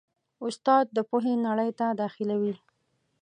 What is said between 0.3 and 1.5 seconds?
استاد د پوهې